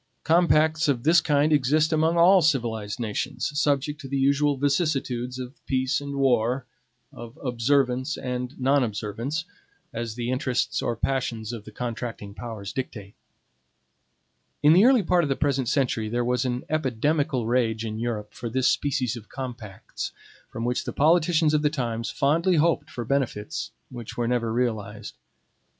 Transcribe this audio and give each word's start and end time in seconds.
Compacts 0.23 0.87
of 0.87 1.03
this 1.03 1.21
kind 1.21 1.53
exist 1.53 1.93
among 1.93 2.17
all 2.17 2.41
civilized 2.41 2.99
nations, 2.99 3.51
subject 3.53 4.01
to 4.01 4.07
the 4.07 4.17
usual 4.17 4.57
vicissitudes 4.57 5.37
of 5.37 5.63
peace 5.67 6.01
and 6.01 6.15
war, 6.15 6.65
of 7.13 7.37
observance 7.37 8.17
and 8.17 8.59
non 8.59 8.83
observance, 8.83 9.45
as 9.93 10.15
the 10.15 10.31
interests 10.31 10.81
or 10.81 10.95
passions 10.95 11.53
of 11.53 11.65
the 11.65 11.71
contracting 11.71 12.33
powers 12.33 12.73
dictate. 12.73 13.13
In 14.63 14.73
the 14.73 14.85
early 14.85 15.03
part 15.03 15.21
of 15.23 15.29
the 15.29 15.35
present 15.35 15.69
century 15.69 16.09
there 16.09 16.25
was 16.25 16.45
an 16.45 16.63
epidemical 16.67 17.45
rage 17.45 17.85
in 17.85 17.99
Europe 17.99 18.33
for 18.33 18.49
this 18.49 18.67
species 18.67 19.15
of 19.15 19.29
compacts, 19.29 20.11
from 20.49 20.65
which 20.65 20.83
the 20.83 20.93
politicians 20.93 21.53
of 21.53 21.61
the 21.61 21.69
times 21.69 22.09
fondly 22.09 22.55
hoped 22.55 22.89
for 22.89 23.05
benefits 23.05 23.69
which 23.91 24.17
were 24.17 24.27
never 24.27 24.51
realized. 24.51 25.13